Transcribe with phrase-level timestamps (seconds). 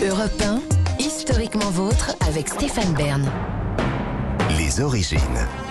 [0.00, 0.62] Europe 1,
[1.00, 3.28] historiquement vôtre avec Stéphane Bern.
[4.56, 5.18] Les origines.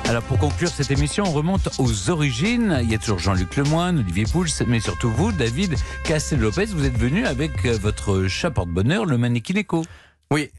[0.04, 2.77] Alors pour conclure cette émission, on remonte aux origines.
[2.83, 6.98] Il y a toujours Jean-Luc Lemoyne, Olivier Pouls, mais surtout vous, David Castel-Lopez, vous êtes
[6.98, 9.61] venu avec euh, votre chat porte-bonheur, le Mannequin
[10.30, 10.52] Oui,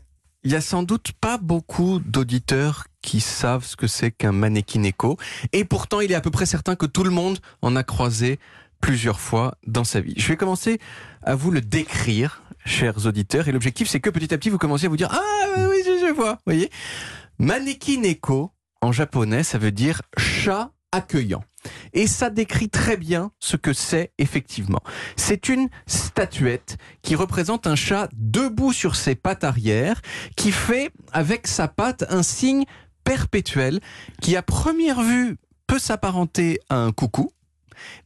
[0.44, 4.82] il y a sans doute pas beaucoup d'auditeurs qui savent ce que c'est qu'un mannequin
[4.82, 5.18] écho.
[5.52, 8.38] Et pourtant, il est à peu près certain que tout le monde en a croisé
[8.80, 10.14] plusieurs fois dans sa vie.
[10.16, 10.78] Je vais commencer
[11.22, 13.48] à vous le décrire, chers auditeurs.
[13.48, 16.12] Et l'objectif, c'est que petit à petit, vous commencez à vous dire Ah oui, je,
[16.12, 16.38] vois.
[16.46, 16.70] voyez?
[17.38, 21.42] Mannequin écho, en japonais, ça veut dire chat accueillant.
[21.92, 24.80] Et ça décrit très bien ce que c'est effectivement.
[25.16, 30.00] C'est une statuette qui représente un chat debout sur ses pattes arrière,
[30.36, 32.64] qui fait avec sa patte un signe
[33.04, 33.80] perpétuel
[34.22, 37.30] qui à première vue peut s'apparenter à un coucou,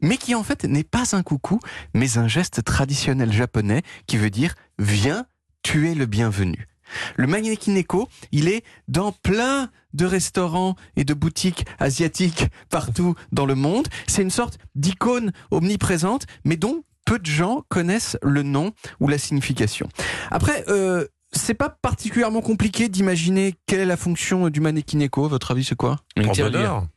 [0.01, 1.61] mais qui en fait n'est pas un coucou,
[1.95, 5.27] mais un geste traditionnel japonais qui veut dire viens,
[5.63, 6.69] tu es le bienvenu.
[7.17, 7.83] Le Mannequin
[8.33, 13.89] il est dans plein de restaurants et de boutiques asiatiques partout dans le monde.
[14.07, 19.19] C'est une sorte d'icône omniprésente, mais dont peu de gens connaissent le nom ou la
[19.19, 19.89] signification.
[20.31, 25.65] Après, euh, c'est pas particulièrement compliqué d'imaginer quelle est la fonction du mannequin Votre avis,
[25.65, 25.99] c'est quoi?
[26.17, 26.89] Une.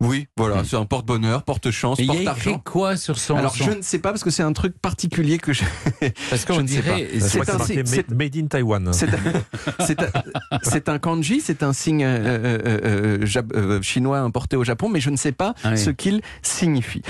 [0.00, 2.62] Oui, voilà, c'est un porte-bonheur, porte-chance, Et il y a écrit porte-argent.
[2.64, 5.52] quoi sur son Alors je ne sais pas parce que c'est un truc particulier que
[5.54, 5.64] je.
[6.30, 8.92] Parce qu'on dirait, C'est un- c'est made, in Taiwan.
[10.62, 12.58] C'est un, kanji, c'est un signe euh,
[13.24, 15.78] euh, euh, chinois importé au Japon, mais je ne sais pas Ah oui.
[15.78, 17.02] ce qu'il signifie.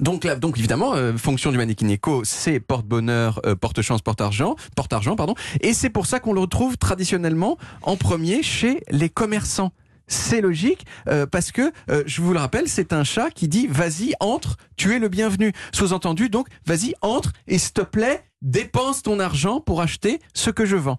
[0.00, 5.14] Donc là, donc évidemment, euh, fonction du mannequin éco, c'est porte-bonheur, euh, porte-chance, porte-argent, porte-argent,
[5.14, 5.34] pardon.
[5.60, 9.70] Et c'est pour ça qu'on le retrouve traditionnellement en premier chez les commerçants.
[10.06, 13.66] C'est logique euh, parce que euh, je vous le rappelle, c'est un chat qui dit
[13.66, 15.52] vas-y entre, tu es le bienvenu.
[15.72, 20.66] Sous-entendu donc vas-y entre et s'il te plaît dépense ton argent pour acheter ce que
[20.66, 20.98] je vends.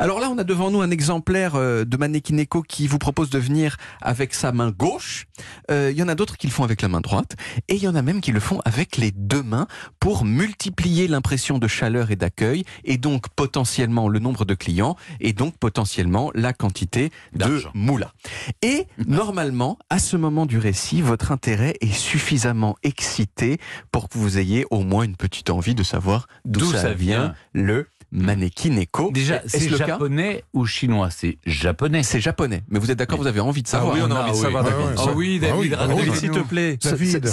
[0.00, 3.28] Alors là, on a devant nous un exemplaire euh, de mannequin éco qui vous propose
[3.28, 5.26] de venir avec sa main gauche.
[5.70, 7.36] Euh, Il y en a d'autres qui le font avec la main droite.
[7.68, 9.66] Et il y en a même qui le font avec les deux mains
[10.00, 15.34] pour multiplier l'impression de chaleur et d'accueil et donc potentiellement le nombre de clients et
[15.34, 18.14] donc potentiellement la quantité de moula.
[18.62, 23.58] Et normalement, à ce moment du récit, votre intérêt est suffisamment excité
[23.92, 27.86] pour que vous ayez au moins une petite envie de savoir d'où ça vient, le
[28.12, 29.10] mannequin éco.
[29.12, 31.10] Déjà, c'est le cas japonais ou chinois?
[31.10, 32.02] C'est japonais.
[32.02, 33.94] c'est japonais, mais vous êtes d'accord, vous avez envie de Ah savoir.
[33.94, 34.42] oui, on a Ah envie de oui.
[34.42, 34.64] savoir.
[34.66, 34.86] Ah David.
[34.88, 34.96] oui.
[35.06, 36.78] Ah oui, David, Ah s'il te plaît.
[36.82, 37.26] Ça- David.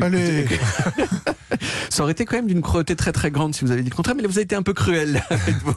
[0.00, 0.46] Allez.
[1.90, 3.94] Ça aurait été quand même d'une cruauté très très grande si vous avez dit le
[3.96, 5.74] contraire, mais là, vous avez été un peu cruel avec vos-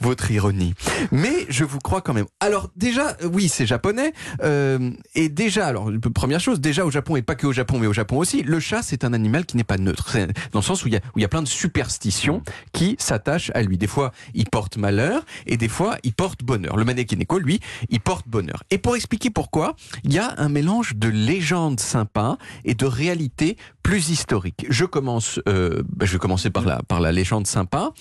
[0.00, 0.74] votre ironie.
[1.10, 2.26] Mais je vous crois quand même.
[2.40, 4.12] Alors déjà, euh, oui, c'est japonais.
[4.42, 7.86] euh, et déjà, alors première chose, déjà au Japon et pas que au Japon, mais
[7.86, 10.16] au Japon aussi, le chat c'est un animal qui n'est pas neutre.
[10.52, 12.42] Dans le sens où il y a où il y a plein de superstitions
[12.72, 13.78] qui s'attachent à lui.
[13.86, 16.76] Des fois, il porte malheur et des fois, il porte bonheur.
[16.76, 18.64] Le mannequin éco, lui, il porte bonheur.
[18.70, 23.56] Et pour expliquer pourquoi, il y a un mélange de légendes sympas et de réalité
[23.84, 24.66] plus historique.
[24.68, 27.92] Je commence, euh, bah, je vais commencer par la, par la légende sympa,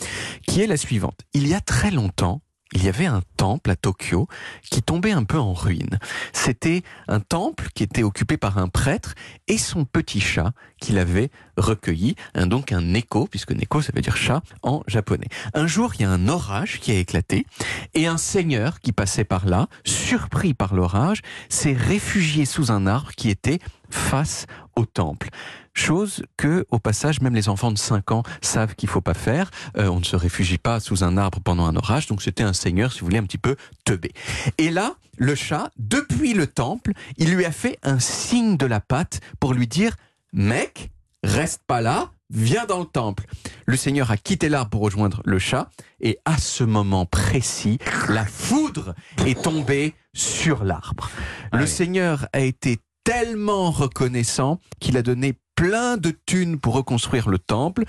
[0.47, 1.19] qui est la suivante.
[1.35, 2.41] Il y a très longtemps,
[2.73, 3.21] il y avait un
[3.67, 4.27] à Tokyo
[4.69, 5.99] qui tombait un peu en ruine.
[6.33, 9.13] C'était un temple qui était occupé par un prêtre
[9.47, 10.51] et son petit chat
[10.81, 15.27] qu'il avait recueilli, donc un neko, puisque neko ça veut dire chat en japonais.
[15.53, 17.45] Un jour, il y a un orage qui a éclaté
[17.93, 23.11] et un seigneur qui passait par là, surpris par l'orage, s'est réfugié sous un arbre
[23.15, 25.29] qui était face au temple.
[25.73, 29.51] Chose que, au passage, même les enfants de 5 ans savent qu'il faut pas faire.
[29.77, 32.53] Euh, on ne se réfugie pas sous un arbre pendant un orage, donc c'était un
[32.53, 34.11] seigneur, si vous voulez, un petit peu teubé.
[34.57, 38.79] Et là, le chat, depuis le temple, il lui a fait un signe de la
[38.79, 39.95] patte pour lui dire
[40.33, 40.91] Mec,
[41.23, 43.25] reste pas là, viens dans le temple.
[43.65, 45.69] Le seigneur a quitté l'arbre pour rejoindre le chat,
[46.01, 47.79] et à ce moment précis,
[48.09, 48.95] la foudre
[49.25, 51.09] est tombée sur l'arbre.
[51.51, 51.69] Ah le oui.
[51.69, 57.85] seigneur a été tellement reconnaissant qu'il a donné plein de thunes pour reconstruire le temple.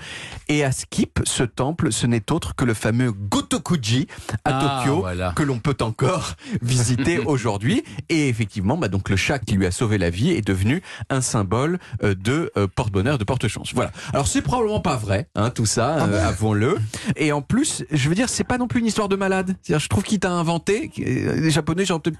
[0.47, 4.07] Et à Skip, ce temple, ce n'est autre que le fameux Gotokuji
[4.45, 5.33] à Ah, Tokyo, voilà.
[5.35, 7.83] que l'on peut encore visiter aujourd'hui.
[8.09, 11.21] Et effectivement, bah donc le chat qui lui a sauvé la vie est devenu un
[11.21, 13.71] symbole euh, de euh, porte-bonheur, de porte-chance.
[13.73, 13.91] Voilà.
[14.13, 16.77] Alors c'est probablement pas vrai, hein, tout ça, euh, avouons-le.
[17.15, 19.55] Et en plus, je veux dire, c'est pas non plus une histoire de malade.
[19.67, 20.91] Je trouve qu'il t'a inventé.
[20.99, 22.17] euh, Les Japonais, peut-être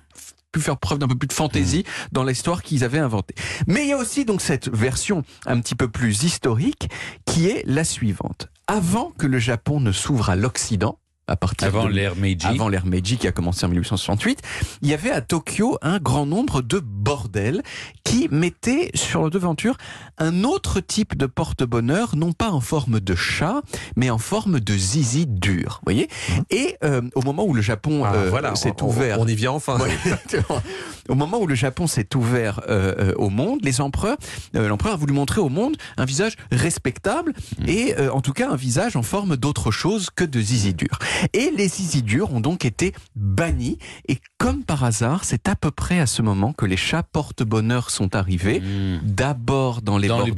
[0.51, 3.35] pu faire preuve d'un peu plus de fantaisie dans l'histoire qu'ils avaient inventée.
[3.67, 6.89] Mais il y a aussi donc cette version un petit peu plus historique
[7.25, 8.49] qui est la suivante.
[8.67, 12.47] Avant que le Japon ne s'ouvre à l'Occident, à partir Avant l'ère Meiji.
[12.47, 14.41] avant l'ère Meiji qui a commencé en 1868,
[14.81, 17.61] il y avait à Tokyo un grand nombre de bordels
[18.07, 19.75] qui mettaient sur le devanture
[20.17, 23.61] un autre type de porte-bonheur, non pas en forme de chat,
[23.97, 25.81] mais en forme de zizi dur.
[25.83, 26.07] Voyez?
[26.49, 29.51] Et euh, au moment où le Japon Ah, euh, voilà, s'est ouvert, On y vient
[29.51, 29.77] enfin.
[31.09, 34.17] Au moment où le Japon s'est ouvert euh, au monde, les empereurs,
[34.55, 37.33] euh, l'empereur a voulu montrer au monde un visage respectable
[37.65, 40.99] et euh, en tout cas un visage en forme d'autre chose que de zizi dur.
[41.33, 43.77] Et les zizi durs ont donc été bannis
[44.07, 47.89] et comme par hasard, c'est à peu près à ce moment que les chats porte-bonheur
[47.97, 48.59] sont arrivés.
[48.59, 48.99] Mmh.
[49.03, 50.31] D'abord dans les Dans bordels, les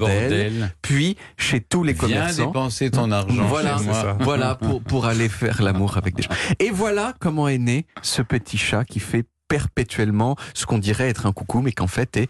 [0.50, 0.76] bordels.
[0.82, 2.46] puis chez tous les Viens commerçants.
[2.48, 4.18] dépenser ton argent Voilà, chez moi.
[4.22, 6.34] Voilà, pour, pour aller faire l'amour avec des chats.
[6.60, 11.26] Et voilà comment est né ce petit chat qui fait perpétuellement ce qu'on dirait être
[11.26, 12.30] un coucou, mais qu'en fait est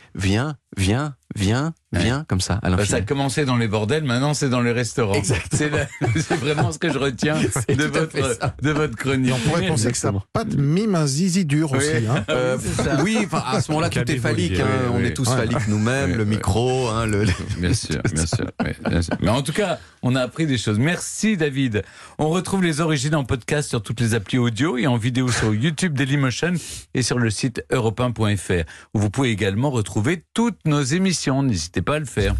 [0.77, 4.49] viens, viens, viens, comme ça, à Bah, ça a commencé dans les bordels, maintenant c'est
[4.49, 5.21] dans les restaurants.
[5.51, 7.35] C'est vraiment ce que je retiens
[7.67, 9.33] de votre, de votre chronique.
[9.35, 10.23] On pourrait penser que ça Exactement.
[10.33, 12.05] pas de mime un zizi dur aussi.
[12.09, 12.25] Hein.
[12.29, 12.57] Euh,
[13.03, 14.59] oui, à ce moment-là, tout est phallique.
[14.59, 14.65] Hein.
[14.69, 15.05] Oui, on oui.
[15.07, 15.35] est tous Ouais.
[15.37, 16.29] phalliques nous-mêmes, Oui, le oui.
[16.29, 17.25] micro, hein, le,
[17.57, 19.15] Bien sûr, bien sûr, oui, bien sûr.
[19.21, 20.79] Mais en tout cas, on a appris des choses.
[20.79, 21.83] Merci David.
[22.17, 25.53] On retrouve les origines en podcast sur toutes les applis audio et en vidéo sur
[25.53, 26.53] YouTube Dailymotion
[26.93, 28.63] et sur le site europe1.fr
[28.93, 30.23] où vous pouvez également retrouver
[30.65, 31.43] nos émissions.
[31.43, 32.35] N'hésitez pas à le faire.